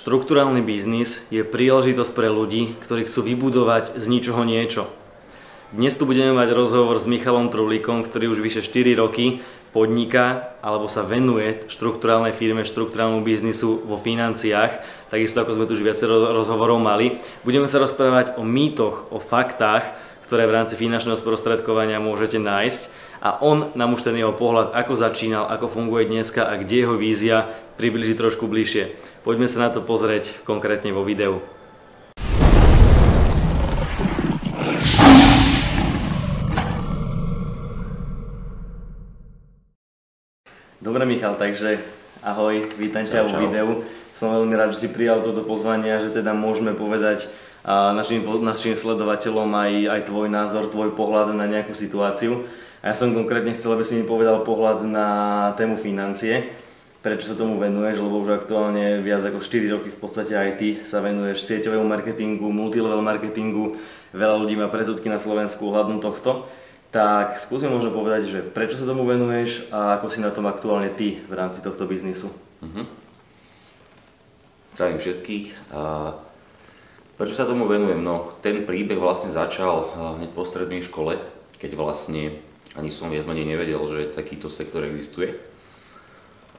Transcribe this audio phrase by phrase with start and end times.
[0.00, 4.88] Štruktúrálny biznis je príležitosť pre ľudí, ktorí chcú vybudovať z ničoho niečo.
[5.76, 9.44] Dnes tu budeme mať rozhovor s Michalom Trulíkom, ktorý už vyše 4 roky
[9.76, 14.80] podniká alebo sa venuje štruktúrálnej firme, štruktúrálnemu biznisu vo financiách,
[15.12, 17.20] takisto ako sme tu už viacero rozhovorov mali.
[17.44, 19.84] Budeme sa rozprávať o mýtoch, o faktách,
[20.24, 22.82] ktoré v rámci finančného sprostredkovania môžete nájsť
[23.20, 26.96] a on nám už ten jeho pohľad, ako začínal, ako funguje dneska a kde jeho
[26.96, 29.09] vízia približí trošku bližšie.
[29.20, 31.44] Poďme sa na to pozrieť konkrétne vo videu.
[40.80, 41.84] Dobre Michal, takže
[42.24, 43.84] ahoj, vítam ťa vo videu.
[44.16, 47.28] Som veľmi rád, že si prijal toto pozvanie a že teda môžeme povedať
[47.68, 52.48] našim, našim sledovateľom aj, aj tvoj názor, tvoj pohľad na nejakú situáciu.
[52.80, 55.08] A ja som konkrétne chcel, aby si mi povedal pohľad na
[55.60, 56.56] tému financie,
[57.00, 60.68] prečo sa tomu venuješ, lebo už aktuálne viac ako 4 roky v podstate aj ty
[60.84, 63.80] sa venuješ sieťovému marketingu, multilevel marketingu,
[64.12, 66.48] veľa ľudí má predsudky na Slovensku ohľadom tohto.
[66.90, 70.90] Tak skúsim možno povedať, že prečo sa tomu venuješ a ako si na tom aktuálne
[70.90, 72.34] ty v rámci tohto biznisu.
[72.60, 72.84] Uh-huh.
[74.74, 75.70] Zdravím všetkých.
[75.70, 76.30] Uh...
[77.20, 78.00] Prečo sa tomu venujem?
[78.00, 81.20] No, ten príbeh vlastne začal hneď po strednej škole,
[81.60, 82.40] keď vlastne
[82.72, 85.36] ani som viac menej nevedel, že takýto sektor existuje.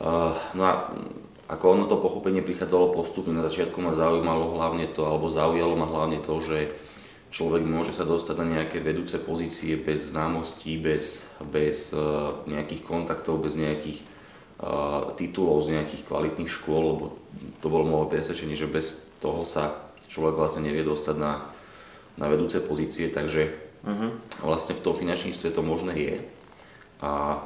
[0.02, 0.74] Eh, no a
[1.46, 5.86] ako ono to pochopenie prichádzalo postupne, na začiatku ma zaujímalo hlavne to, alebo zaujalo ma
[5.86, 6.74] hlavne to, že
[7.30, 12.02] človek môže sa dostať na nejaké vedúce pozície bez známostí, bez, bez eh,
[12.50, 14.10] nejakých kontaktov, bez nejakých
[15.18, 17.06] titulov z nejakých kvalitných škôl, lebo
[17.66, 21.50] to bolo moje presvedčenie, že bez toho sa človek vlastne nevie dostať na,
[22.14, 24.14] na vedúce pozície, takže uh-huh.
[24.46, 26.16] vlastne v tom finančníctve to možné je.
[27.02, 27.42] A,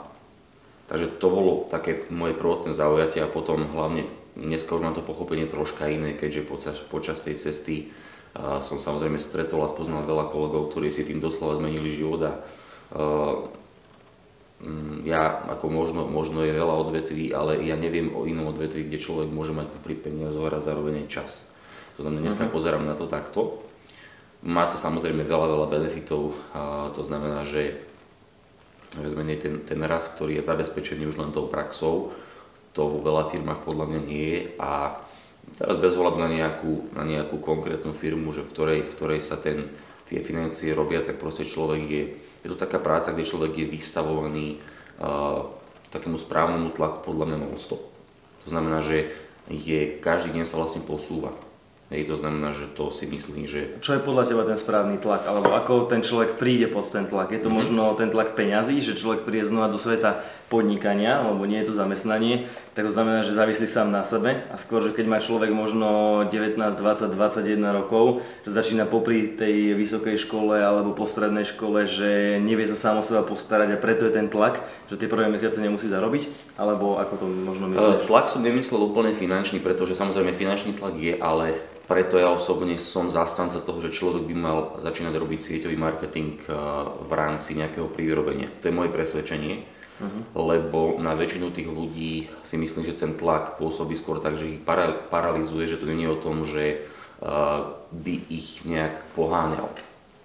[0.85, 4.05] takže to bolo také moje prvotné zaujatie a potom hlavne
[4.35, 7.89] dneska už mám to pochopenie troška iné, keďže počas, počas tej cesty
[8.35, 12.33] a som samozrejme stretol a spoznal veľa kolegov, ktorí si tým doslova zmenili život a
[12.35, 13.47] uh,
[15.03, 19.29] ja, ako možno, možno je veľa odvetví, ale ja neviem o inom odvetví, kde človek
[19.29, 21.31] môže mať pri peniazoch a zároveň aj čas.
[21.99, 22.55] To znamená, dneska uh-huh.
[22.55, 23.63] pozerám na to takto.
[24.43, 26.35] Má to samozrejme veľa, veľa benefitov.
[26.55, 27.83] A to znamená, že
[29.39, 32.15] ten, ten rast, ktorý je zabezpečený už len tou praxou,
[32.75, 34.41] to vo veľa firmách podľa mňa nie je.
[34.59, 34.99] A
[35.55, 39.39] teraz bez ohľadu na nejakú, na nejakú konkrétnu firmu, že v ktorej, v ktorej sa
[39.39, 39.71] ten,
[40.07, 42.03] tie financie robia, tak proste človek je,
[42.43, 44.59] je to taká práca, kde človek je vystavovaný
[44.99, 45.47] uh,
[45.95, 47.81] takému správnemu tlaku podľa mňa non-stop.
[48.45, 49.15] To znamená, že
[49.47, 51.31] je, každý deň sa vlastne posúva.
[51.93, 53.77] Hej, to znamená, že to si myslím, že...
[53.77, 55.29] Čo je podľa teba ten správny tlak?
[55.29, 57.29] Alebo ako ten človek príde pod ten tlak?
[57.29, 57.61] Je to mm-hmm.
[57.61, 61.77] možno ten tlak peňazí, že človek príde znova do sveta podnikania, alebo nie je to
[61.77, 65.53] zamestnanie, tak to znamená, že závislí sám na sebe a skôr, že keď má človek
[65.53, 71.89] možno 19, 20, 21 rokov, že začína popri tej vysokej škole alebo po strednej škole,
[71.89, 75.29] že nevie sa sám o seba postarať a preto je ten tlak, že tie prvé
[75.29, 78.09] mesiace nemusí zarobiť, alebo ako to možno myslíš?
[78.09, 83.13] Tlak som nemyslel úplne finančný, pretože samozrejme finančný tlak je, ale preto ja osobne som
[83.13, 86.53] zastanca toho, že človek by mal začínať robiť sieťový marketing eh,
[87.05, 88.49] v rámci nejakého privyrobenia.
[88.61, 89.61] To je moje presvedčenie,
[90.01, 90.21] uh-huh.
[90.33, 94.61] lebo na väčšinu tých ľudí si myslím, že ten tlak pôsobí skôr tak, že ich
[94.65, 96.89] para, paralizuje, že to nie je o tom, že
[97.21, 99.69] uh, by ich nejak poháňal.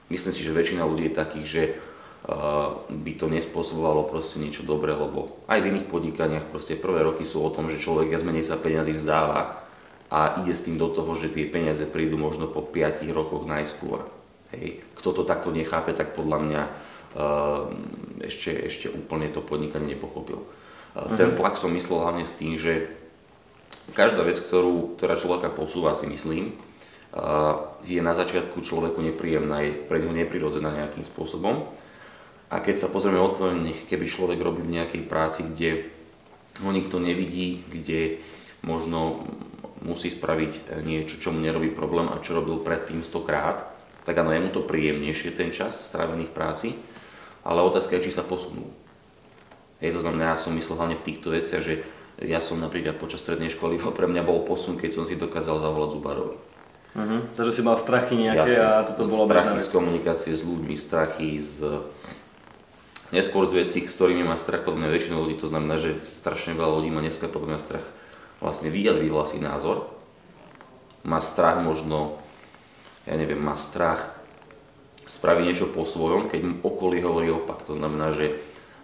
[0.08, 4.90] Myslím si, že väčšina ľudí je takých, že uh, by to nespôsobovalo proste niečo dobré,
[4.90, 8.48] lebo aj v iných podnikaniach proste prvé roky sú o tom, že človek viac menej
[8.48, 9.69] sa peniazy vzdáva,
[10.10, 14.10] a ide s tým do toho, že tie peniaze prídu možno po 5 rokoch najskôr.
[14.50, 14.82] Hej.
[14.98, 17.70] Kto to takto nechápe, tak podľa mňa uh,
[18.26, 20.42] ešte, ešte úplne to podnikanie nepochopil.
[20.98, 22.90] Uh, ten tlak som myslel hlavne s tým, že
[23.94, 26.58] každá vec, ktorú, ktorá človeka posúva, si myslím,
[27.14, 31.70] uh, je na začiatku človeku nepríjemná, je pre neho neprirodzená nejakým spôsobom.
[32.50, 35.86] A keď sa pozrieme otvorene, keby človek robí v nejakej práci, kde
[36.66, 38.18] ho nikto nevidí, kde
[38.66, 39.24] možno
[39.84, 43.64] musí spraviť e, niečo, čo mu nerobí problém a čo robil predtým stokrát,
[44.04, 46.68] tak áno, je mu to príjemnejšie ten čas strávený v práci,
[47.44, 48.68] ale otázka je, či sa posunú.
[49.80, 51.80] Je to znamená, ja som myslel hlavne v týchto veciach, že
[52.20, 55.90] ja som napríklad počas strednej školy, pre mňa bol posun, keď som si dokázal zavolať
[55.96, 56.38] Zubarovi.
[56.90, 57.22] Uh-huh.
[57.38, 58.66] Takže si mal strachy nejaké Jasne.
[58.66, 61.86] a toto bolo Strachy z komunikácie s ľuďmi, strachy z
[63.14, 66.58] neskôr z vecí, s ktorými má strach podľa mňa väčšinu ľudí, to znamená, že strašne
[66.58, 67.86] veľa ľudí má dneska podľa mňa strach
[68.40, 69.88] vlastne vyjadriť vlastný názor.
[71.04, 72.20] Má strach možno,
[73.06, 74.16] ja neviem, má strach
[75.06, 77.64] spraviť niečo po svojom, keď mu okolí hovorí opak.
[77.68, 78.40] To znamená, že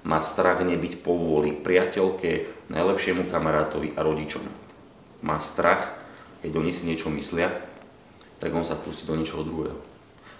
[0.06, 4.44] má strach nebyť povôli priateľke, najlepšiemu kamarátovi a rodičom.
[5.26, 5.97] Má strach
[6.47, 7.50] keď oni si niečo myslia,
[8.38, 9.79] tak on sa pustí do niečoho druhého.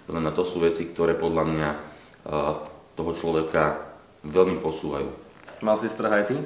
[0.07, 1.69] To znamená, to sú veci, ktoré podľa mňa
[2.95, 3.83] toho človeka
[4.23, 5.09] veľmi posúvajú.
[5.67, 6.37] Mal si strach aj ty?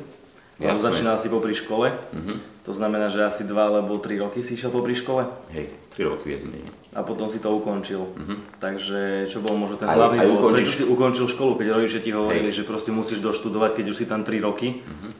[0.60, 2.36] Lebo začínal si popri škole, uh-huh.
[2.68, 5.24] to znamená, že asi 2 alebo 3 roky si išiel popri škole?
[5.56, 6.68] Hej, 3 roky viac menej.
[6.92, 8.04] A potom si to ukončil.
[8.04, 8.36] Uh-huh.
[8.60, 10.52] Takže čo bol možno ten aj, hlavný dôvod?
[10.60, 12.60] Prečo si ukončil školu, keď rodičia ti hovorili, Hej.
[12.60, 14.84] že proste musíš doštudovať, keď už si tam 3 roky?
[14.84, 15.12] Uh-huh.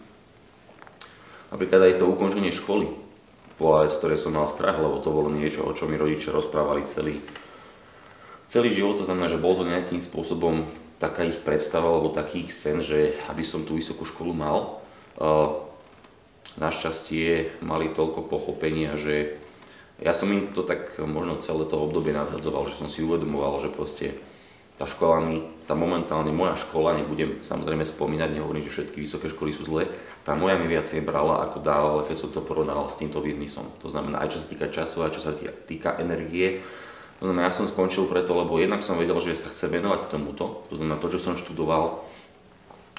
[1.57, 3.11] Napríklad aj to ukončenie školy
[3.61, 6.81] bola z ktorej som mal strach, lebo to bolo niečo, o čo mi rodičia rozprávali
[6.89, 7.21] celý,
[8.49, 8.97] celý život.
[8.97, 10.65] To znamená, že bol to nejakým spôsobom
[10.97, 14.81] taká ich predstava alebo taký ich sen, že aby som tú vysokú školu mal.
[16.57, 19.37] Našťastie mali toľko pochopenia, že
[20.01, 23.69] ja som im to tak možno celé to obdobie nadhadzoval, že som si uvedomoval, že
[23.69, 24.17] proste
[24.81, 29.53] tá škola mi, tá momentálne moja škola, nebudem samozrejme spomínať, nehovorím, že všetky vysoké školy
[29.53, 29.93] sú zlé,
[30.25, 33.69] tá moja mi viacej brala ako dávala, keď som to porovnal s týmto biznisom.
[33.85, 35.37] To znamená aj čo sa týka času, aj čo sa
[35.69, 36.65] týka energie,
[37.21, 40.65] to znamená, ja som skončil preto, lebo jednak som vedel, že sa chce venovať tomuto.
[40.73, 42.01] To znamená, to, čo som študoval,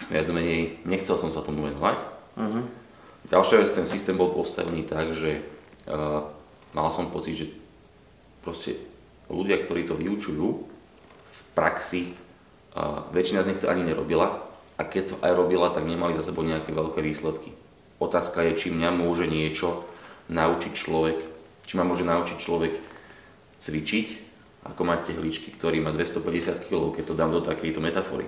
[0.09, 1.97] viac menej, nechcel som sa tomu venovať.
[2.39, 2.63] Uh-huh.
[3.27, 5.45] Ďalšia vec, ten systém bol postavený tak, že
[5.85, 6.25] uh,
[6.73, 7.47] mal som pocit, že
[8.41, 8.79] proste
[9.29, 10.47] ľudia, ktorí to vyučujú
[11.27, 12.17] v praxi,
[12.73, 14.41] uh, väčšina z nich to ani nerobila
[14.79, 17.53] a keď to aj robila, tak nemali za sebou nejaké veľké výsledky.
[18.01, 19.85] Otázka je, či mňa môže niečo
[20.33, 21.21] naučiť človek,
[21.69, 22.73] či ma môže naučiť človek
[23.61, 24.07] cvičiť,
[24.65, 28.25] ako mať tehličky, ktorý má 250 kg, keď to dám do takejto metafory.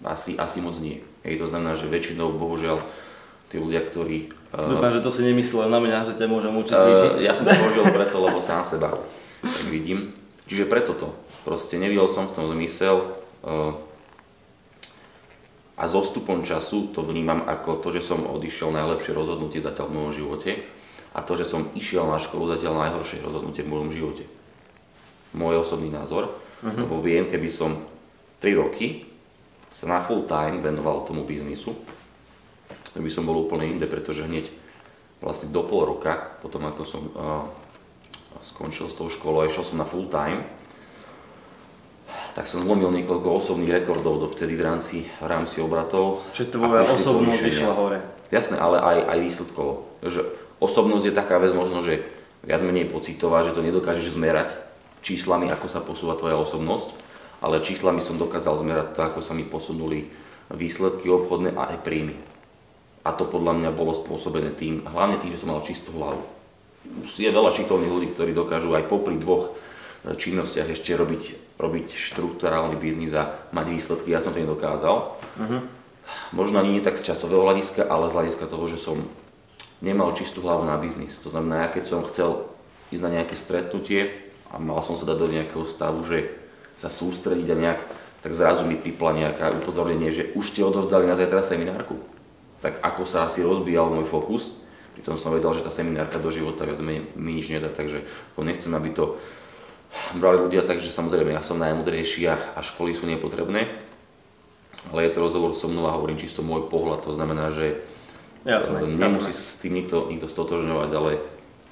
[0.00, 1.04] Asi, asi moc nie.
[1.26, 2.80] Hej, to znamená, že väčšinou, bohužiaľ,
[3.52, 4.32] tí ľudia, ktorí...
[4.54, 7.12] Uh, Dúfam, že to si nemyslel na mňa, že ťa môžem učiť cvičiť.
[7.18, 8.96] Uh, ja som to použil preto, lebo sám seba
[9.40, 10.12] tak vidím.
[10.48, 11.12] Čiže preto to.
[11.44, 13.72] Proste nevidel som v tom zmysel uh,
[15.80, 19.96] a s odstupom času to vnímam ako to, že som odišiel najlepšie rozhodnutie zatiaľ v
[19.96, 20.50] mojom živote
[21.16, 24.24] a to, že som išiel na školu, zatiaľ najhoršie rozhodnutie v mojom živote.
[25.32, 26.84] Môj osobný názor, uh-huh.
[26.84, 27.80] lebo viem, keby som
[28.44, 29.08] 3 roky
[29.70, 31.74] sa na full time venoval tomu biznisu,
[32.94, 34.50] by som bol úplne inde, pretože hneď
[35.22, 37.46] vlastne do pol roka, potom ako som uh,
[38.42, 40.42] skončil s tou školou a išiel som na full time,
[42.34, 46.26] tak som zlomil niekoľko osobných rekordov dovtedy v rámci, v rámci obratov.
[46.34, 47.98] Čiže tvoja osobnosť išla hore.
[48.30, 49.72] Jasné, ale aj, aj výsledkovo.
[50.06, 50.22] Že
[50.60, 52.04] Osobnosť je taká vec možno, že
[52.44, 54.52] viac menej pocitová, že to nedokážeš zmerať
[55.00, 56.92] číslami, ako sa posúva tvoja osobnosť,
[57.40, 60.12] ale číslami som dokázal zmerať to, ako sa mi posunuli
[60.52, 62.16] výsledky obchodné a aj príjmy.
[63.00, 66.20] A to podľa mňa bolo spôsobené tým, hlavne tým, že som mal čistú hlavu.
[67.16, 69.56] Je veľa šikovných ľudí, ktorí dokážu aj popri dvoch
[70.04, 74.08] činnostiach ešte robiť, robiť štruktúrálny biznis a mať výsledky.
[74.12, 74.96] Ja som to nedokázal.
[75.16, 75.60] Uh-huh.
[76.32, 79.04] Možno ani nie tak z časového hľadiska, ale z hľadiska toho, že som
[79.84, 81.20] nemal čistú hlavu na biznis.
[81.20, 82.48] To znamená, ja keď som chcel
[82.92, 86.32] ísť na nejaké stretnutie a mal som sa dať do nejakého stavu, že
[86.80, 87.80] sa sústrediť a nejak,
[88.24, 92.00] tak zrazu mi pipla nejaká upozornenie, že už ste odovzdali na zajtra seminárku.
[92.64, 94.60] Tak ako sa asi rozbíjal môj fokus,
[94.96, 98.40] pritom som vedel, že tá seminárka do života viac mi, mi nič nedá, takže ako
[98.44, 99.20] nechcem, aby to
[100.16, 103.68] brali ľudia tak, že samozrejme ja som najmudrejší a, a školy sú nepotrebné,
[104.92, 107.80] ale je to rozhovor so mnou a hovorím čisto môj pohľad, to znamená, že
[108.40, 111.20] Jasné, Nemusí sa s tým nikto, nikto stotožňovať, ale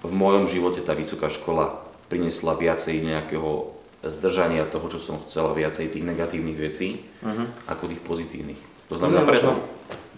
[0.05, 1.81] v mojom živote tá vysoká škola
[2.13, 7.51] priniesla viacej nejakého zdržania toho, čo som chcel, viacej tých negatívnych vecí, uh-huh.
[7.67, 8.61] ako tých pozitívnych.
[8.89, 9.59] To znamená preto...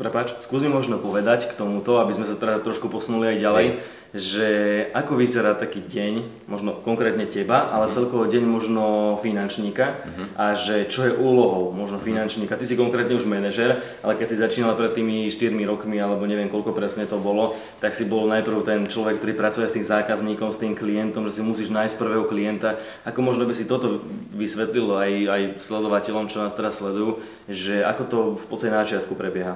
[0.00, 3.66] Prepač, skús mi možno povedať k tomuto, aby sme sa teda trošku posunuli aj ďalej,
[3.68, 3.76] Hej.
[4.10, 4.48] Že
[4.90, 7.94] ako vyzerá taký deň, možno konkrétne teba, ale uh-huh.
[7.94, 8.84] celkovo deň možno
[9.22, 10.26] finančníka uh-huh.
[10.34, 12.58] a že čo je úlohou možno finančníka.
[12.58, 16.50] Ty si konkrétne už manažer, ale keď si začínal pred tými 4 rokmi, alebo neviem
[16.50, 20.50] koľko presne to bolo, tak si bol najprv ten človek, ktorý pracuje s tým zákazníkom,
[20.50, 22.82] s tým klientom, že si musíš nájsť prvého klienta.
[23.06, 24.02] Ako možno by si toto
[24.34, 29.14] vysvetlil aj, aj sledovateľom, čo nás teraz sledujú, že ako to v podstate na začiatku
[29.14, 29.54] prebieha?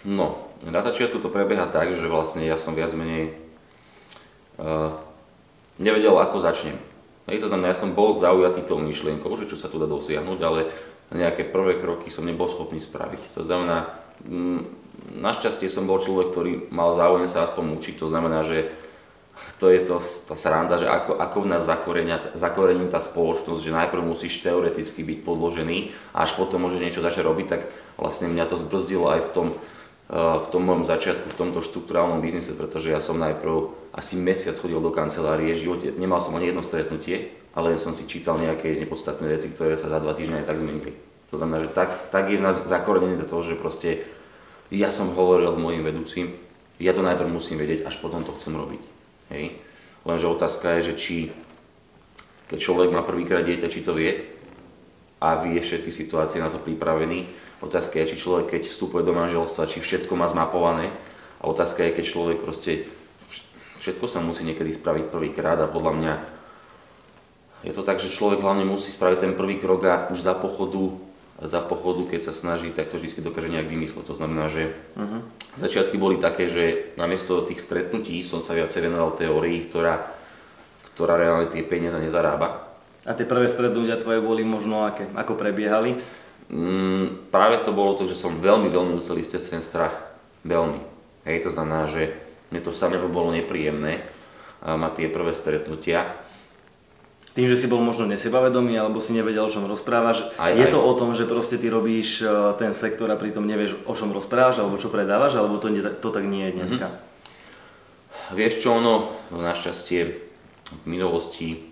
[0.00, 3.32] No, na začiatku to prebieha tak, že vlastne ja som viac menej
[4.60, 4.92] uh,
[5.80, 6.76] nevedel, ako začnem.
[7.28, 10.38] Hej, to znamená, ja som bol zaujatý tou myšlienkou, že čo sa tu dá dosiahnuť,
[10.44, 10.68] ale
[11.14, 13.38] nejaké prvé kroky som nebol schopný spraviť.
[13.38, 13.90] To znamená,
[14.26, 14.60] mm,
[15.18, 18.70] našťastie som bol človek, ktorý mal záujem sa aspoň učiť, to znamená, že
[19.56, 21.64] to je to, tá sranda, že ako, ako v nás
[22.36, 27.24] zakorení tá spoločnosť, že najprv musíš teoreticky byť podložený a až potom môžeš niečo začať
[27.24, 27.64] robiť, tak
[27.96, 29.46] vlastne mňa to zbrzdilo aj v tom,
[30.10, 34.82] v tom mojom začiatku, v tomto štruktúrálnom biznise, pretože ja som najprv asi mesiac chodil
[34.82, 39.54] do kancelárie, živote nemal som ani jedno stretnutie, ale som si čítal nejaké nepodstatné veci,
[39.54, 40.98] ktoré sa za dva týždne aj tak zmenili.
[41.30, 44.02] To znamená, že tak, tak je v nás zakorenené do toho, že proste
[44.74, 46.34] ja som hovoril mojim vedúcim,
[46.82, 48.82] ja to najprv musím vedieť, až potom to chcem robiť.
[49.30, 49.62] Hej.
[50.02, 51.16] Lenže otázka je, že či
[52.50, 54.10] keď človek má prvýkrát dieťa, či to vie
[55.20, 57.28] a vie všetky situácie na to pripravený.
[57.60, 60.88] Otázka je, či človek, keď vstupuje do manželstva, či všetko má zmapované.
[61.44, 62.88] A otázka je, keď človek proste
[63.80, 66.14] všetko sa musí niekedy spraviť prvýkrát a podľa mňa
[67.60, 70.96] je to tak, že človek hlavne musí spraviť ten prvý krok a už za pochodu,
[71.44, 74.08] za pochodu keď sa snaží, tak to vždy dokáže nejak vymysleť.
[74.08, 75.20] To znamená, že uh-huh.
[75.60, 80.08] začiatky boli také, že namiesto tých stretnutí som sa viacej venoval teórii, ktorá,
[80.96, 82.69] ktorá reálne tie peniaze nezarába.
[83.08, 85.08] A tie prvé stretnutia tvoje boli možno aké?
[85.16, 85.96] Ako prebiehali?
[86.50, 89.96] Mm, práve to bolo to, že som veľmi, veľmi musel ísť cez ten strach.
[90.44, 90.82] Veľmi.
[91.24, 92.12] Hej, to znamená, že
[92.52, 94.04] mne to samého bolo nepríjemné
[94.60, 96.20] mať tie prvé stretnutia
[97.30, 100.34] tým, že si bol možno nesebavedomý alebo si nevedel, o čom rozprávaš.
[100.34, 100.74] Aj, je aj.
[100.74, 102.28] to o tom, že proste ty robíš e,
[102.58, 106.26] ten sektor a pritom nevieš, o čom rozprávaš alebo čo predávaš, alebo to, to tak
[106.26, 106.86] nie je dneska?
[106.90, 108.34] Mm-hmm.
[108.34, 110.00] Vieš čo, ono našťastie
[110.70, 111.69] v minulosti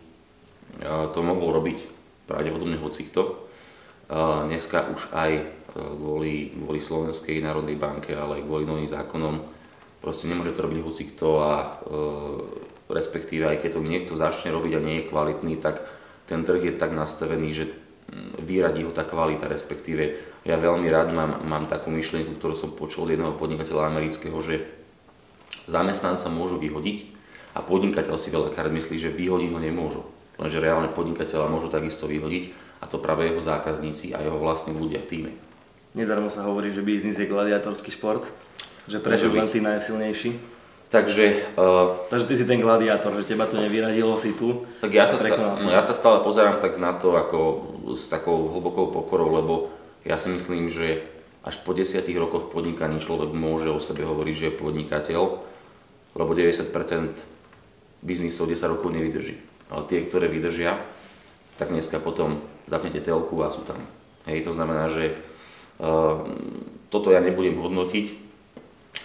[0.84, 1.78] to mohol robiť
[2.28, 3.20] pravdepodobne hocikto.
[3.24, 3.32] E,
[4.48, 5.30] dneska už aj
[5.74, 9.42] kvôli, kvôli Slovenskej národnej banke, ale aj kvôli novým zákonom
[9.98, 11.52] proste nemôže to robiť hocikto a
[12.88, 15.84] respektíve aj keď to niekto začne robiť a nie je kvalitný, tak
[16.24, 20.02] ten trh je tak nastavený, že mm, vyradí ho tá kvalita, respektíve
[20.44, 24.64] ja veľmi rád mám, mám takú myšlienku, ktorú som počul od jedného podnikateľa amerického, že
[25.68, 26.98] zamestnanca môžu vyhodiť
[27.56, 30.02] a podnikateľ si veľakrát myslí, že vyhodiť ho nemôžu.
[30.38, 35.02] Lenže reálne podnikateľa môžu takisto vyhodiť a to práve jeho zákazníci a jeho vlastní ľudia
[35.02, 35.30] v týme.
[35.98, 38.30] Nedarmo sa hovorí, že biznis je gladiatorský šport,
[38.86, 40.58] že prežijú len tí najsilnejší.
[40.88, 44.64] Takže, uh, Takže ty si ten gladiátor, že teba to nevyradilo, si tu.
[44.80, 47.38] Tak ja sa, sta- ja sa stále pozerám tak na to ako
[47.92, 49.54] s takou hlbokou pokorou, lebo
[50.08, 51.04] ja si myslím, že
[51.44, 55.20] až po desiatich rokoch v podnikaní človek môže o sebe hovoriť, že je podnikateľ,
[56.16, 56.72] lebo 90%
[58.00, 59.36] biznisov 10 rokov nevydrží.
[59.68, 60.80] Ale tie, ktoré vydržia,
[61.60, 63.80] tak dneska potom zapnete telku a sú tam.
[64.24, 65.16] Hej, to znamená, že
[65.80, 66.24] uh,
[66.88, 68.28] toto ja nebudem hodnotiť,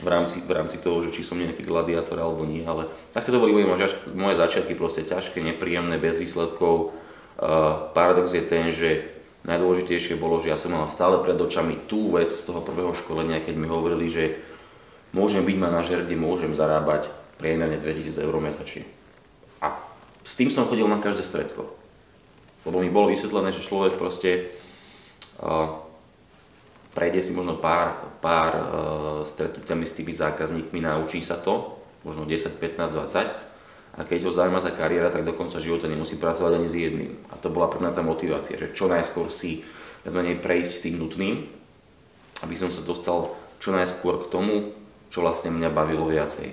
[0.02, 3.54] v rámci, v rámci toho, že či som nejaký gladiátor alebo nie, ale takéto boli
[3.54, 6.98] moje, moje začiatky proste ťažké, nepríjemné, bez výsledkov.
[7.38, 9.06] Uh, paradox je ten, že
[9.46, 13.44] najdôležitejšie bolo, že ja som mal stále pred očami tú vec z toho prvého školenia,
[13.44, 14.40] keď mi hovorili, že
[15.14, 18.88] môžem byť manažer, kde môžem zarábať priemerne 2000 eur mesačne.
[20.24, 21.68] S tým som chodil na každé stredko.
[22.64, 24.56] Lebo mi bolo vysvetlené, že človek proste
[25.44, 25.84] uh,
[26.96, 28.64] prejde si možno pár, pár uh,
[29.28, 31.76] stretnutiami s tými zákazníkmi, naučí sa to,
[32.08, 33.54] možno 10, 15, 20
[33.94, 37.14] a keď ho zaujíma tá kariéra, tak do konca života nemusí pracovať ani s jedným.
[37.30, 39.62] A to bola pre mňa tá motivácia, že čo najskôr si
[40.02, 41.46] menej prejsť tým nutným,
[42.42, 44.74] aby som sa dostal čo najskôr k tomu,
[45.14, 46.50] čo vlastne mňa bavilo viacej.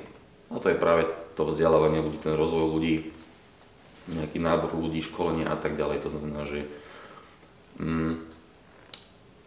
[0.53, 3.09] A to je práve to vzdelávanie ľudí, ten rozvoj ľudí,
[4.15, 6.03] nejaký nábor ľudí, školenie a tak ďalej.
[6.07, 6.67] To znamená, že
[7.79, 8.21] mm,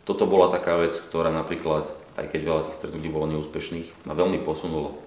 [0.03, 1.87] toto bola taká vec, ktorá napríklad,
[2.19, 4.99] aj keď veľa tých stretnutí bolo neúspešných, ma veľmi posunulo.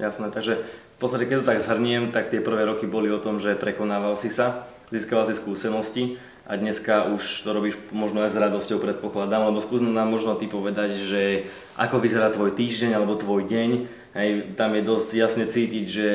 [0.00, 3.36] Jasné, takže v podstate keď to tak zhrniem, tak tie prvé roky boli o tom,
[3.36, 6.04] že prekonával si sa, získaval si skúsenosti
[6.52, 10.44] a dneska už to robíš možno aj s radosťou predpokladám, lebo skús nám možno ty
[10.44, 11.48] povedať, že
[11.80, 13.70] ako vyzerá tvoj týždeň alebo tvoj deň,
[14.12, 16.08] hej, tam je dosť jasne cítiť, že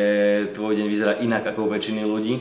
[0.54, 2.36] tvoj deň vyzerá inak ako u väčšiny ľudí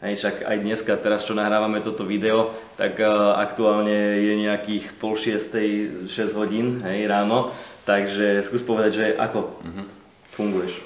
[0.00, 5.12] Hej, však aj dneska, teraz čo nahrávame toto video, tak uh, aktuálne je nejakých pol
[5.12, 7.52] šiestej, 6 hodín hej, ráno,
[7.84, 9.84] takže skús povedať, že ako uh-huh.
[10.32, 10.80] funguješ.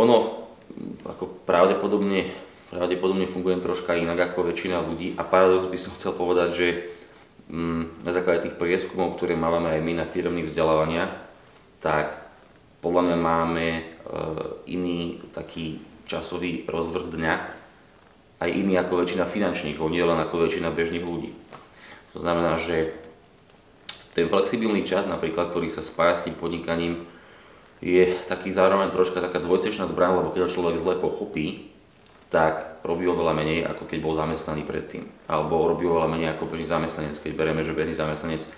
[0.00, 0.48] Ono,
[1.04, 2.32] ako pravdepodobne,
[2.72, 6.68] pravdepodobne fungujem troška inak ako väčšina ľudí a paradox by som chcel povedať, že
[7.52, 11.12] mm, na základe tých prieskumov, ktoré máme aj my na firmných vzdelávaniach,
[11.84, 12.16] tak
[12.80, 13.84] podľa mňa máme uh,
[14.64, 17.34] iný taký časový rozvrh dňa,
[18.42, 21.30] aj iný ako väčšina finančníkov, nie len ako väčšina bežných ľudí.
[22.16, 22.96] To znamená, že
[24.16, 27.04] ten flexibilný čas napríklad, ktorý sa spája s tým podnikaním,
[27.84, 31.71] je taký zároveň troška taká dvojstečná zbraň, lebo keď človek zle pochopí,
[32.32, 35.04] tak robí oveľa menej, ako keď bol zamestnaný predtým.
[35.28, 37.20] Alebo robí oveľa menej ako bežný zamestnanec.
[37.20, 38.48] Keď bereme, že bežný zamestnanec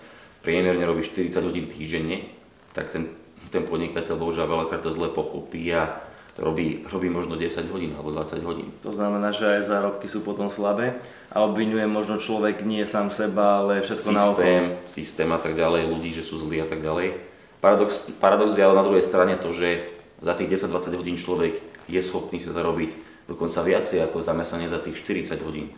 [0.46, 2.30] priemerne robí 40 hodín týždenne,
[2.70, 3.10] tak ten,
[3.50, 6.06] ten podnikateľ bohužiaľ veľakrát to zle pochopí a
[6.38, 8.70] robí, robí možno 10 hodín alebo 20 hodín.
[8.86, 10.94] To znamená, že aj zárobky sú potom slabé
[11.34, 14.86] a obvinuje možno človek nie sám seba, ale všetko systém, naokolo.
[14.86, 17.18] Systém a tak ďalej, ľudí, že sú zlí a tak ďalej.
[17.58, 19.90] Paradox, paradox je ale na druhej strane to, že
[20.22, 21.58] za tých 10-20 hodín človek
[21.90, 25.72] je schopný sa zarobiť dokonca viacej ako zamestnanie za tých 40 hodín.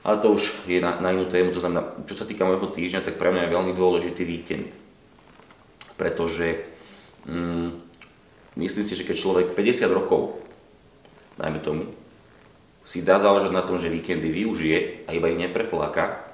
[0.00, 3.04] Ale to už je na, na inú tému, to znamená, čo sa týka môjho týždňa,
[3.04, 4.72] tak pre mňa je veľmi dôležitý víkend.
[6.00, 6.64] Pretože
[7.28, 7.68] mm,
[8.56, 10.40] myslím si, že keď človek 50 rokov,
[11.36, 11.84] dajme tomu,
[12.88, 16.32] si dá záležať na tom, že víkendy využije a iba ich neprefláka,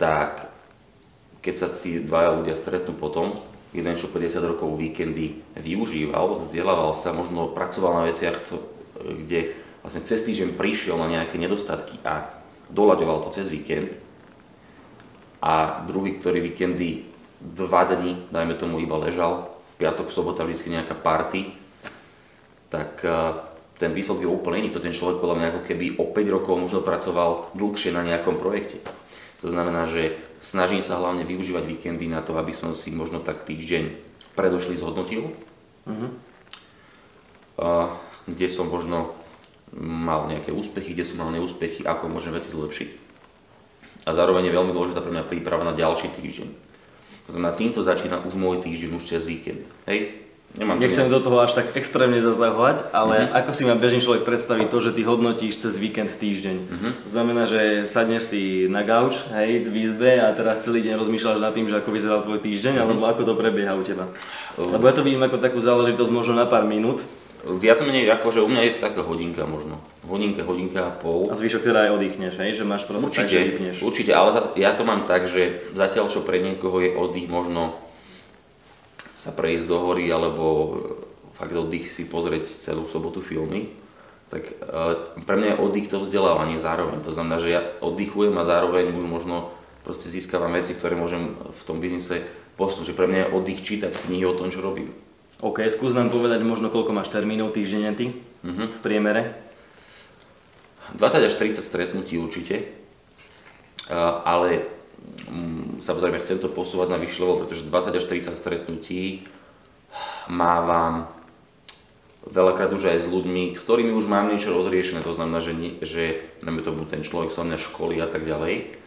[0.00, 0.48] tak
[1.44, 3.44] keď sa tí dvaja ľudia stretnú potom,
[3.76, 8.40] jeden čo 50 rokov víkendy využíval, vzdelával sa, možno pracoval na veciach,
[9.02, 12.30] kde vlastne cez týždeň prišiel na nejaké nedostatky a
[12.70, 13.98] doľaďoval to cez víkend,
[15.42, 17.02] a druhý, ktorý víkendy
[17.42, 21.50] dva dní, dajme tomu, iba ležal, v piatok, v sobota vždy nejaká party,
[22.70, 23.34] tak eh,
[23.82, 24.70] ten výsledok je úplne iný.
[24.70, 28.38] To ten človek podľa mňa ako keby o 5 rokov možno pracoval dlhšie na nejakom
[28.38, 28.78] projekte.
[29.42, 33.42] To znamená, že snažím sa hlavne využívať víkendy na to, aby som si možno tak
[33.42, 33.90] týždeň
[34.38, 35.34] predošli zhodnotil,
[35.82, 36.10] uh-huh.
[38.26, 39.14] Kde som možno
[39.76, 43.02] mal nejaké úspechy, kde som mal neúspechy, ako môžem veci zlepšiť
[44.02, 46.48] a zároveň je veľmi dôležitá pre mňa príprava na ďalší týždeň.
[47.30, 49.62] To znamená, týmto začína už môj týždeň, už cez víkend.
[49.86, 50.18] Hej?
[50.52, 53.38] Nemám Nechcem do toho až tak extrémne zasahovať, ale mm-hmm.
[53.40, 56.56] ako si ma bežný človek predstaví to, že ty hodnotíš cez víkend týždeň.
[56.60, 56.92] Mm-hmm.
[57.08, 61.56] Znamená, že sadneš si na gauč, hej, v izbe a teraz celý deň rozmýšľaš nad
[61.56, 62.84] tým, že ako vyzeral tvoj týždeň, mm-hmm.
[62.84, 64.12] alebo ako to prebieha u teba.
[64.60, 64.76] Uh.
[64.76, 67.00] Lebo ja to vidím ako takú záležitosť možno na pár minút,
[67.42, 69.82] Viac menej že u mňa je to taká hodinka možno.
[70.06, 71.26] Hodinka, hodinka a pol.
[71.26, 72.54] A zvyšok teda aj oddychneš, hej?
[72.54, 73.76] že máš proste určite, tak, že vypneš.
[73.82, 77.74] Určite, ale ja to mám tak, že zatiaľ čo pre niekoho je oddych možno
[79.18, 80.44] sa prejsť do hory alebo
[81.34, 83.74] fakt oddych si pozrieť celú sobotu filmy,
[84.30, 84.54] tak e,
[85.26, 87.02] pre mňa je oddych to vzdelávanie zároveň.
[87.02, 89.50] To znamená, že ja oddychujem a zároveň už možno
[89.82, 92.22] proste získavam veci, ktoré môžem v tom biznise
[92.54, 92.94] posunúť.
[92.94, 94.94] Že pre mňa je oddych čítať knihy o tom, čo robím.
[95.42, 98.14] OK, skús nám povedať možno koľko máš termínov týždenne ty
[98.46, 98.78] uh-huh.
[98.78, 99.42] v priemere?
[100.94, 102.70] 20 až 30 stretnutí určite,
[104.22, 104.70] ale
[105.26, 109.26] um, samozrejme chcem to posúvať na vyššie level, pretože 20 až 30 stretnutí
[110.30, 111.10] mávam
[112.22, 115.74] veľakrát už aj s ľuďmi, s ktorými už mám niečo rozriešené, to znamená, že, nie,
[115.82, 118.78] že to bude ten človek sa mňa školy a tak ďalej.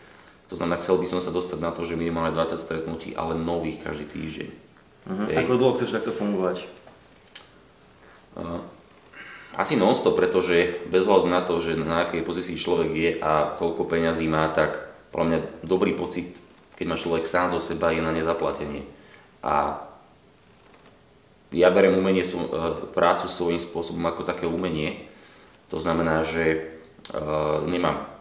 [0.47, 3.81] To znamená, chcel by som sa dostať na to, že minimálne 20 stretnutí, ale nových
[3.83, 4.64] každý týždeň.
[5.05, 5.29] Uh-huh.
[5.29, 6.65] Ako dlho chceš takto fungovať?
[8.33, 8.59] Uh,
[9.55, 13.87] asi non-stop, pretože bez hľadu na to, že na akej pozícii človek je a koľko
[13.87, 14.81] peňazí má, tak
[15.13, 16.35] podľa mňa dobrý pocit,
[16.75, 18.83] keď má človek sám zo seba, je na nezaplatenie.
[19.45, 19.79] A
[21.55, 22.27] ja berem umenie,
[22.91, 25.07] prácu svojím spôsobom ako také umenie.
[25.71, 26.75] To znamená, že
[27.15, 28.11] uh, nemám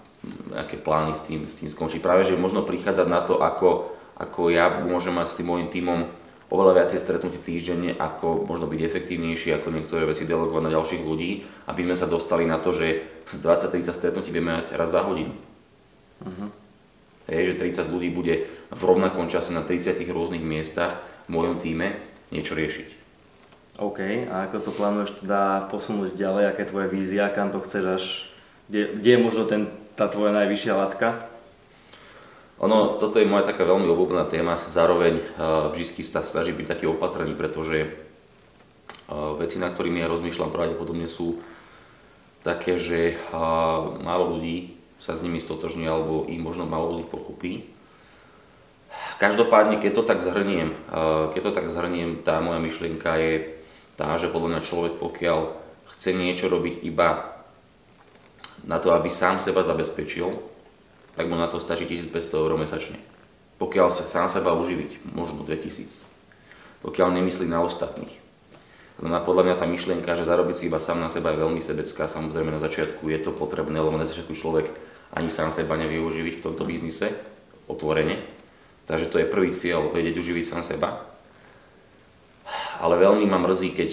[0.55, 1.99] nejaké plány s tým, s tým skončiť.
[1.99, 6.07] Práve, že možno prichádzať na to, ako, ako ja môžem mať s tým môjim tímom
[6.52, 11.30] oveľa viacej stretnutí týždenne, ako možno byť efektívnejší, ako niektoré veci delegovať na ďalších ľudí,
[11.68, 15.33] aby sme sa dostali na to, že 20-30 stretnutí vieme mať raz za hodinu.
[16.24, 16.48] Uh-huh.
[17.26, 18.35] Hej, že 30 ľudí bude
[18.68, 21.96] v rovnakom čase na 30 rôznych miestach v mojom týme
[22.28, 23.04] niečo riešiť.
[23.83, 27.85] OK, a ako to plánuješ teda posunúť ďalej, aká je tvoja vízia, kam to chceš
[27.85, 28.04] až,
[28.70, 29.66] kde, kde je možno ten,
[29.98, 31.34] tá tvoja najvyššia latka?
[32.62, 36.87] Ono, toto je moja taká veľmi obľúbená téma, zároveň uh, vždy sa snaží byť taký
[36.87, 37.90] opatrný, pretože
[39.11, 41.43] uh, veci, na ktorými ja rozmýšľam, pravdepodobne sú
[42.47, 47.69] také, že uh, málo ľudí sa s nimi stotožní alebo ich možno málo ľudí pochopí.
[49.19, 50.71] Každopádne, keď to tak zhrniem,
[51.35, 53.59] keď to tak zhrniem, tá moja myšlienka je
[53.99, 55.51] tá, že podľa mňa človek, pokiaľ
[55.93, 57.37] chce niečo robiť iba
[58.64, 60.54] na to, aby sám seba zabezpečil,
[61.14, 62.98] tak mu na to stačí 1500 eur mesačne.
[63.62, 66.03] Pokiaľ sa sám seba uživiť, možno 2000.
[66.83, 68.11] Pokiaľ nemyslí na ostatných.
[68.98, 72.07] Znamená, podľa mňa tá myšlienka, že zarobiť si iba sám na seba je veľmi sebecká,
[72.07, 74.70] samozrejme na začiatku je to potrebné, lebo na začiatku človek
[75.11, 77.11] ani sám seba nevie uživiť v tomto biznise,
[77.66, 78.22] otvorene.
[78.87, 81.03] Takže to je prvý cieľ, vedieť uživiť sám seba.
[82.79, 83.90] Ale veľmi ma mrzí, keď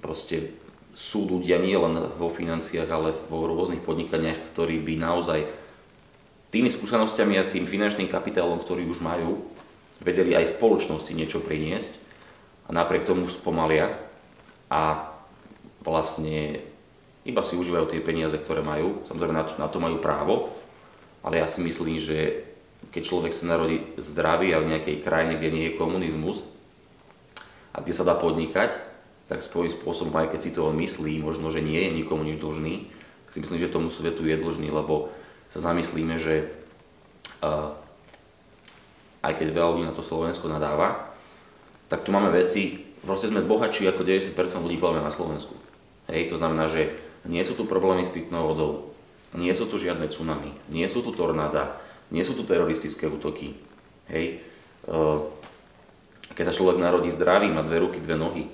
[0.00, 0.54] proste
[0.96, 5.44] sú ľudia nie len vo financiách, ale vo rôznych podnikaniach, ktorí by naozaj
[6.50, 9.42] tými skúsenostiami a tým finančným kapitálom, ktorý už majú,
[10.02, 11.92] vedeli aj spoločnosti niečo priniesť
[12.66, 13.94] a napriek tomu spomalia
[14.70, 15.12] a
[15.82, 16.62] vlastne
[17.22, 19.04] iba si užívajú tie peniaze, ktoré majú.
[19.04, 20.50] Samozrejme na to, na to majú právo,
[21.20, 22.48] ale ja si myslím, že
[22.88, 26.48] keď človek sa narodí zdravý a v nejakej krajine, kde nie je komunizmus
[27.76, 28.72] a kde sa dá podnikať,
[29.28, 32.40] tak svojím spôsobom, aj keď si to on myslí, možno, že nie je nikomu nič
[32.40, 32.90] dlžný,
[33.30, 35.14] si myslím, že tomu svetu je dlžný, lebo
[35.50, 36.46] sa zamyslíme, že
[37.42, 37.74] uh,
[39.20, 41.12] aj keď veľa ľudí na to Slovensko nadáva,
[41.90, 45.58] tak tu máme veci, proste sme bohatší ako 90% ľudí na Slovensku.
[46.06, 46.94] Hej, to znamená, že
[47.26, 48.94] nie sú tu problémy s pitnou vodou,
[49.36, 51.78] nie sú tu žiadne tsunami, nie sú tu tornáda,
[52.10, 53.54] nie sú tu teroristické útoky.
[54.10, 54.42] Hej.
[54.88, 55.28] Uh,
[56.34, 58.48] keď sa človek narodí zdravý, má dve ruky, dve nohy,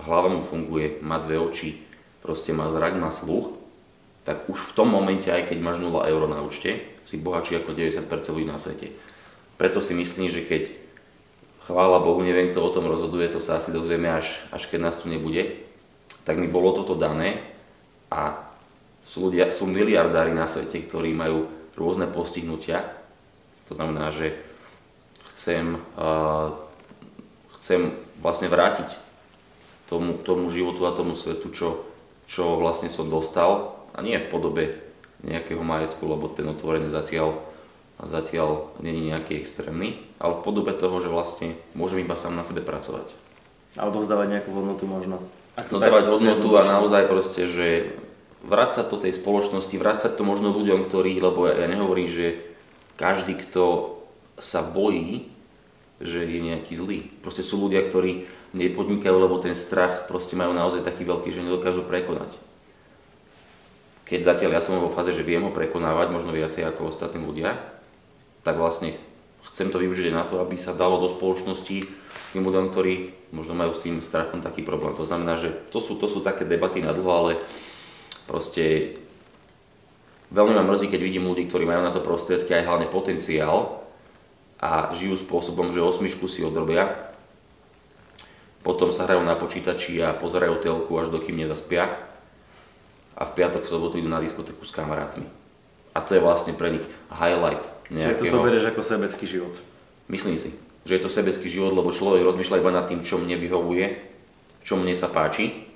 [0.00, 1.84] hlava mu funguje, má dve oči,
[2.24, 3.59] proste má zrak, má sluch,
[4.30, 7.74] tak už v tom momente, aj keď máš 0 eur na účte, si bohatší ako
[7.74, 8.94] 90% ľudí na svete.
[9.58, 10.70] Preto si myslím, že keď,
[11.66, 14.94] chvála Bohu, neviem kto o tom rozhoduje, to sa asi dozvieme až, až keď nás
[14.94, 15.66] tu nebude,
[16.22, 17.42] tak mi bolo toto dané
[18.06, 18.38] a
[19.02, 22.86] sú, ľudia, sú miliardári na svete, ktorí majú rôzne postihnutia.
[23.66, 24.38] To znamená, že
[25.34, 26.54] chcem, uh,
[27.58, 28.94] chcem vlastne vrátiť
[29.90, 31.82] tomu, tomu životu a tomu svetu, čo,
[32.30, 34.64] čo vlastne som dostal a nie v podobe
[35.20, 37.36] nejakého majetku, lebo ten otvorený zatiaľ,
[38.00, 42.64] zatiaľ není nejaký extrémny, ale v podobe toho, že vlastne môžem iba sám na sebe
[42.64, 43.12] pracovať.
[43.78, 45.22] A odozdávať nejakú hodnotu možno.
[45.68, 47.94] Dodávať hodnotu a naozaj proste, že
[48.40, 52.40] vrácať to tej spoločnosti, vrácať to možno ľuďom, ktorí, lebo ja, ja nehovorím, že
[52.96, 53.96] každý, kto
[54.40, 55.28] sa bojí,
[56.00, 56.98] že je nejaký zlý.
[57.20, 58.24] Proste sú ľudia, ktorí
[58.56, 62.32] nepodnikajú, lebo ten strach proste majú naozaj taký veľký, že nedokážu prekonať
[64.10, 67.54] keď zatiaľ ja som vo fáze, že viem ho prekonávať, možno viacej ako ostatní ľudia,
[68.42, 68.98] tak vlastne
[69.54, 71.86] chcem to využiť na to, aby sa dalo do spoločnosti
[72.34, 74.98] tým ľuďom, ktorí možno majú s tým strachom taký problém.
[74.98, 77.32] To znamená, že to sú, to sú také debaty na dlho, ale
[78.26, 78.98] proste
[80.34, 83.86] veľmi ma mrzí, keď vidím ľudí, ktorí majú na to prostriedky aj hlavne potenciál
[84.58, 87.14] a žijú spôsobom, že osmišku si odrobia,
[88.66, 92.09] potom sa hrajú na počítači a pozerajú telku až dokým nezaspia
[93.20, 95.28] a v piatok, v sobotu idú na diskotéku s kamarátmi.
[95.92, 97.60] A to je vlastne pre nich highlight
[97.92, 98.16] nejakého...
[98.16, 99.54] Čiže toto bereš ako sebecký život?
[100.08, 100.56] Myslím si,
[100.88, 103.86] že je to sebecký život, lebo človek rozmýšľa iba nad tým, čo mne vyhovuje,
[104.64, 105.68] čo mne sa páči,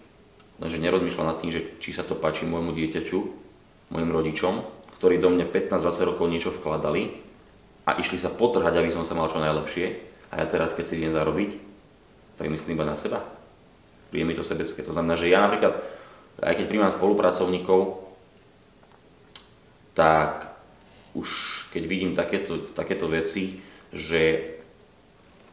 [0.57, 3.18] lenže nerozmýšľa nad tým, že či sa to páči môjmu dieťaťu,
[3.92, 4.64] mojim rodičom,
[4.96, 7.20] ktorí do mňa 15-20 rokov niečo vkladali
[7.85, 10.00] a išli sa potrhať, aby som sa mal čo najlepšie
[10.33, 11.50] a ja teraz, keď si viem zarobiť,
[12.40, 13.20] tak myslím iba na seba.
[14.09, 14.80] Príde mi to sebecké.
[14.87, 15.78] To znamená, že ja napríklad
[16.42, 18.03] aj keď príjmam spolupracovníkov,
[19.94, 20.51] tak
[21.14, 21.29] už
[21.70, 23.62] keď vidím takéto, takéto veci,
[23.94, 24.55] že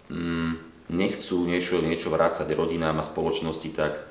[0.09, 4.01] mm, nechcú niečo, niečo vrácať rodinám a spoločnosti, tak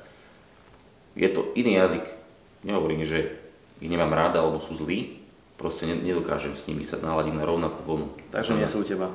[1.19, 2.05] je to iný jazyk.
[2.63, 3.35] Nehovorím, že
[3.83, 5.19] ich nemám rád alebo sú zlí,
[5.59, 8.07] proste nedokážem s nimi sa naladiť na rovnakú vlnu.
[8.31, 9.11] Takže nie sú u teba?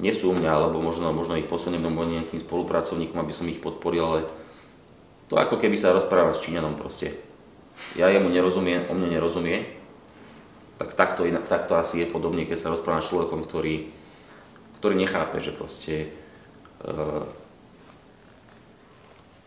[0.00, 3.60] Nie sú u mňa, alebo možno, možno ich posuniem do nejakým spolupracovníkom, aby som ich
[3.60, 4.20] podporil, ale
[5.30, 7.14] to ako keby sa rozprával s Číňanom proste.
[7.94, 9.64] Ja jemu nerozumiem, on mne nerozumie,
[10.76, 13.88] tak takto, takto asi je podobne, keď sa rozprávam s človekom, ktorý,
[14.82, 16.10] ktorý nechápe, že proste
[16.84, 17.24] uh,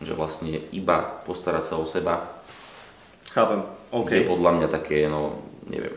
[0.02, 2.34] že vlastne iba postarať sa o seba
[3.34, 4.10] Chápem, OK.
[4.14, 5.90] je podľa mňa také, no, neviem.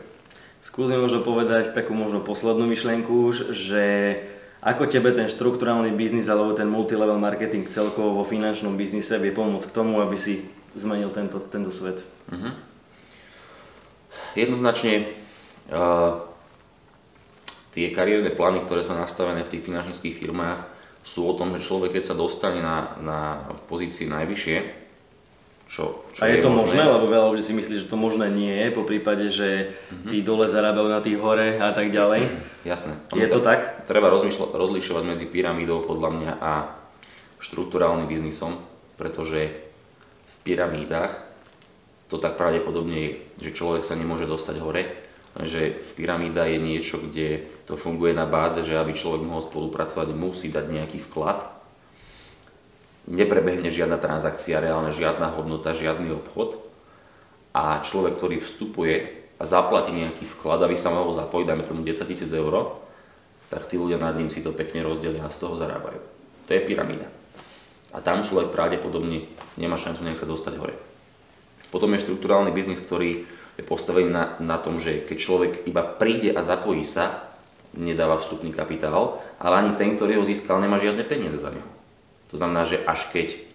[0.66, 3.86] Skúsim možno povedať takú možno poslednú myšlienku už, že
[4.62, 9.70] ako tebe ten štruktúrálny biznis alebo ten multilevel marketing celkovo vo finančnom biznise vie pomôcť
[9.70, 12.02] k tomu, aby si zmenil tento, tento svet?
[12.30, 12.54] Uh-huh.
[14.34, 15.10] Jednoznačne
[15.70, 16.26] uh,
[17.78, 20.60] tie kariérne plány, ktoré sú nastavené v tých finančných firmách,
[21.06, 23.20] sú o tom, že človek, keď sa dostane na, na
[23.70, 24.87] pozícii najvyššie,
[25.68, 26.80] čo, čo a je, je to možné?
[26.80, 26.96] možné?
[26.96, 30.10] Lebo veľa ľudí si myslí, že to možné nie je, po prípade, že mm-hmm.
[30.10, 32.22] tí dole zarábajú na tých hore a tak ďalej.
[32.24, 32.64] Mm-hmm.
[32.64, 32.94] Jasné.
[33.20, 33.84] Je to tak?
[33.84, 34.08] Treba
[34.56, 36.54] rozlišovať medzi pyramídou podľa mňa a
[37.44, 38.64] štruktúrálnym biznisom,
[38.96, 39.52] pretože
[40.24, 41.28] v pyramídach
[42.08, 43.12] to tak pravdepodobne je,
[43.44, 44.84] že človek sa nemôže dostať hore,
[45.44, 50.48] že pyramída je niečo, kde to funguje na báze, že aby človek mohol spolupracovať, musí
[50.48, 51.57] dať nejaký vklad
[53.08, 56.60] neprebehne žiadna transakcia, reálne žiadna hodnota, žiadny obchod
[57.56, 58.96] a človek, ktorý vstupuje
[59.40, 62.84] a zaplatí nejaký vklad, aby sa mohol zapojiť, dajme tomu 10 tisíc eur,
[63.48, 66.04] tak tí ľudia nad ním si to pekne rozdelia a z toho zarábajú.
[66.48, 67.08] To je pyramída.
[67.96, 70.76] A tam človek pravdepodobne nemá šancu nejak sa dostať hore.
[71.72, 73.24] Potom je štruktúrálny biznis, ktorý
[73.56, 77.32] je postavený na, na tom, že keď človek iba príde a zapojí sa,
[77.76, 81.77] nedáva vstupný kapitál, ale ani ten, ktorý ho získal, nemá žiadne peniaze za neho.
[82.32, 83.48] To znamená, že až keď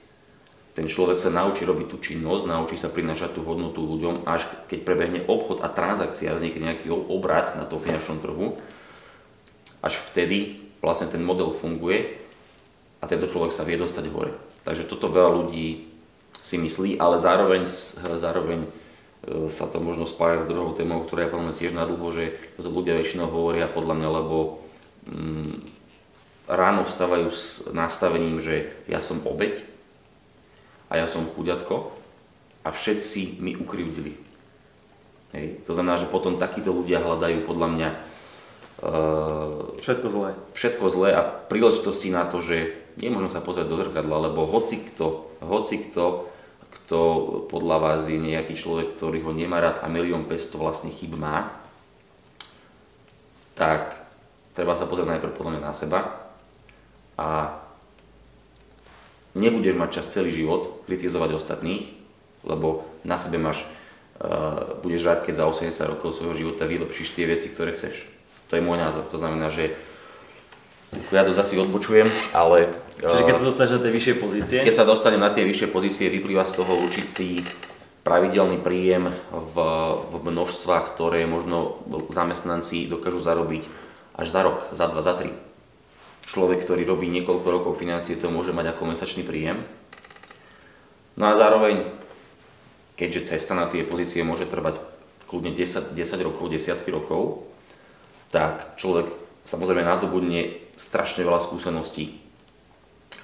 [0.73, 4.79] ten človek sa naučí robiť tú činnosť, naučí sa prinášať tú hodnotu ľuďom, až keď
[4.89, 8.57] prebehne obchod a transakcia, vznikne nejaký obrad na tom finančnom trhu,
[9.85, 12.17] až vtedy vlastne ten model funguje
[13.03, 14.33] a tento človek sa vie dostať hore.
[14.65, 15.93] Takže toto veľa ľudí
[16.41, 17.69] si myslí, ale zároveň,
[18.17, 18.69] zároveň e,
[19.53, 22.25] sa to možno spája s druhou témou, ktorá je podľa mňa tiež nadlho, že
[22.57, 24.37] to ľudia väčšinou hovoria podľa mňa, lebo
[25.05, 25.82] mm,
[26.51, 29.63] ráno vstávajú s nastavením, že ja som obeď
[30.91, 31.95] a ja som chuďatko
[32.63, 34.19] a všetci mi ukrivdili.
[35.33, 35.65] Hej.
[35.65, 37.91] To znamená, že potom takíto ľudia hľadajú podľa mňa
[38.83, 40.35] Uh, všetko zlé.
[40.59, 45.39] Všetko zlé a príležitosti na to, že nemôžem sa pozrieť do zrkadla, lebo hoci kto,
[45.39, 46.27] hoci kto,
[46.67, 46.99] kto
[47.47, 51.63] podľa vás je nejaký človek, ktorý ho nemá rád a milión 500 vlastne chyb má,
[53.55, 54.03] tak
[54.51, 56.22] treba sa pozrieť najprv podľa mňa na seba
[57.23, 57.55] a
[59.39, 61.87] nebudeš mať čas celý život kritizovať ostatných,
[62.43, 63.63] lebo na sebe máš,
[64.19, 68.11] uh, budeš rád, keď za 80 rokov svojho života vylepšíš tie veci, ktoré chceš.
[68.51, 69.07] To je môj názor.
[69.09, 69.73] To znamená, že
[71.09, 72.05] ja to zase odbočujem,
[72.37, 72.69] ale...
[73.01, 74.59] Čiže keď sa dostaneš na tie vyššie pozície?
[74.61, 77.41] Keď sa dostanem na tie vyššie pozície, vyplýva z toho určitý
[78.05, 79.57] pravidelný príjem v,
[80.11, 81.81] v množstvách, ktoré možno
[82.13, 83.65] zamestnanci dokážu zarobiť
[84.19, 85.33] až za rok, za dva, za tri.
[86.27, 89.67] Človek, ktorý robí niekoľko rokov financie, to môže mať ako mesačný príjem.
[91.19, 91.89] No a zároveň,
[92.97, 94.81] keďže cesta na tie pozície môže trvať
[95.29, 97.49] kľudne 10, 10 rokov, desiatky rokov,
[98.33, 99.13] tak človek
[99.45, 102.17] samozrejme nadobudne strašne veľa skúseností,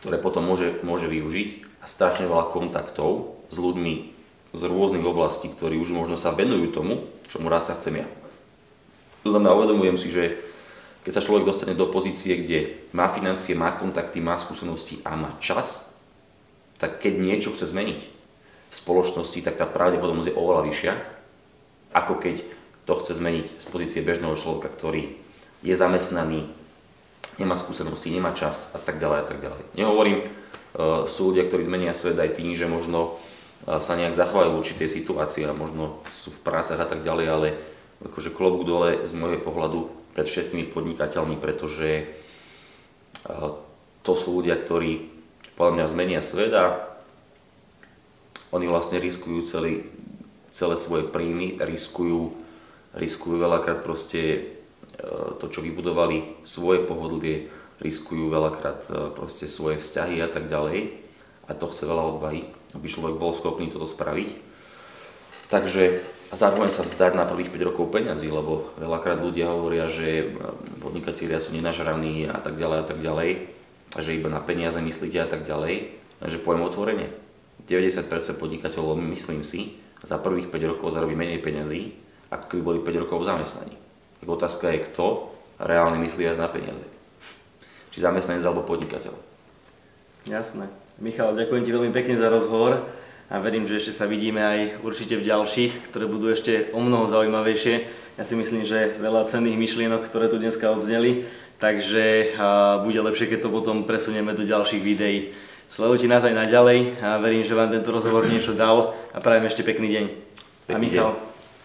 [0.04, 3.94] ktoré potom môže, môže využiť a strašne veľa kontaktov s ľuďmi
[4.52, 8.06] z rôznych oblastí, ktorí už možno sa venujú tomu, čomu raz sa chcem ja.
[9.24, 10.40] To znamená, uvedomujem si, že
[11.06, 15.34] keď sa človek dostane do pozície, kde má financie, má kontakty, má skúsenosti a má
[15.38, 15.88] čas,
[16.78, 18.00] tak keď niečo chce zmeniť
[18.68, 20.92] v spoločnosti, tak tá pravdepodobnosť je oveľa vyššia,
[21.96, 22.36] ako keď
[22.84, 25.16] to chce zmeniť z pozície bežného človeka, ktorý
[25.64, 26.48] je zamestnaný,
[27.36, 29.62] nemá skúsenosti, nemá čas a tak ďalej a tak ďalej.
[29.74, 34.54] Nehovorím, uh, sú ľudia, ktorí zmenia svet aj tým, že možno uh, sa nejak zachovajú
[34.54, 37.48] v určitej situácii a možno sú v prácach a tak ďalej, ale
[38.06, 42.10] akože klobúk dole z môjho pohľadu pred všetkými podnikateľmi, pretože
[43.30, 43.54] uh,
[44.02, 45.06] to sú ľudia, ktorí
[45.54, 46.90] podľa mňa zmenia svet a
[48.50, 49.86] oni vlastne riskujú celý,
[50.50, 52.48] celé svoje príjmy, riskujú
[52.98, 54.38] riskujú veľakrát proste e,
[55.38, 60.96] to, čo vybudovali, svoje pohodlie, riskujú veľakrát e, proste svoje vzťahy a tak ďalej.
[61.48, 62.44] A to chce veľa odvahy,
[62.76, 64.28] aby človek bol schopný toto spraviť.
[65.48, 70.28] Takže a zároveň sa vzdať na prvých 5 rokov peňazí, lebo veľakrát ľudia hovoria, že
[70.28, 70.44] e,
[70.76, 73.30] podnikatelia sú nenažraní a tak ďalej a tak ďalej,
[73.96, 75.96] a že iba na peniaze myslíte a tak ďalej.
[76.20, 77.06] Takže poviem otvorene,
[77.64, 78.04] 90%
[78.36, 81.96] podnikateľov, myslím si, za prvých 5 rokov zarobí menej peňazí,
[82.28, 83.74] ako keby boli 5 rokov zamestnaní.
[84.20, 86.84] Tak otázka je, kto reálne myslí viac na peniaze.
[87.96, 89.16] Či zamestnanec alebo podnikateľ.
[90.28, 90.68] Jasné.
[91.00, 92.84] Michal, ďakujem ti veľmi pekne za rozhovor
[93.28, 97.12] a verím, že ešte sa vidíme aj určite v ďalších, ktoré budú ešte o mnoho
[97.12, 97.84] zaujímavejšie.
[98.16, 101.28] Ja si myslím, že veľa cenných myšlienok, ktoré tu dneska odzneli,
[101.60, 102.34] takže
[102.88, 105.36] bude lepšie, keď to potom presunieme do ďalších videí.
[105.68, 109.60] Sledujte nás aj naďalej a verím, že vám tento rozhovor niečo dal a prajem ešte
[109.60, 110.04] pekný deň.
[110.64, 111.10] Pekný a Michal.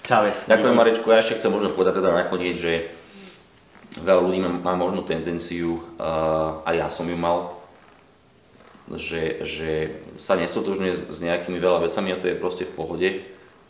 [0.04, 0.52] Čaves.
[0.52, 2.92] Ďakujem Marečku, ja ešte chcem možno povedať teda nakoniec, že
[4.04, 7.63] veľa ľudí má, má možno tendenciu, uh, a ja som ju mal,
[8.92, 9.72] že, že
[10.20, 13.10] sa nestotožňuje s nejakými veľa vecami a to je proste v pohode.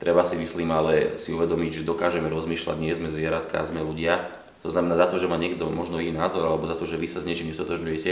[0.02, 4.34] Treba si myslím ale si uvedomiť, že dokážeme rozmýšľať, nie sme zvieratka, sme ľudia.
[4.66, 7.08] To znamená za to, že má niekto možno iný názor alebo za to, že vy
[7.08, 8.12] sa s niečím nestotožňujete,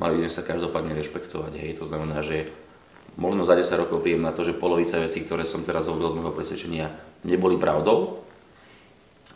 [0.00, 1.52] mali by sme sa každopádne rešpektovať.
[1.60, 1.78] Hej.
[1.80, 2.50] To znamená, že
[3.14, 6.16] možno za 10 rokov príjem na to, že polovica vecí, ktoré som teraz hovoril z
[6.18, 6.90] môjho presvedčenia,
[7.22, 8.24] neboli pravdou,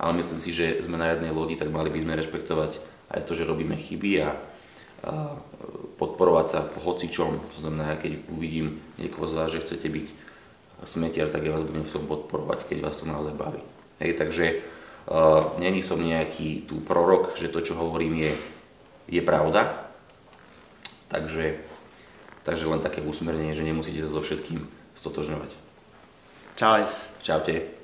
[0.00, 2.72] ale myslím si, že sme na jednej lodi, tak mali by sme rešpektovať
[3.12, 4.36] aj to, že robíme chyby a,
[5.98, 7.38] podporovať sa v hocičom.
[7.54, 10.06] To znamená, keď uvidím niekoho z vás, že chcete byť
[10.86, 13.62] smetiar, tak ja vás budem v tom podporovať, keď vás to naozaj baví.
[13.98, 14.62] Hej, takže
[15.10, 18.32] uh, není som nejaký tu prorok, že to, čo hovorím, je,
[19.10, 19.90] je pravda.
[21.10, 21.68] Takže
[22.48, 24.64] Takže len také usmernenie, že nemusíte sa so všetkým
[24.96, 25.52] stotožňovať.
[26.56, 26.80] Čau.
[27.20, 27.77] Čaute.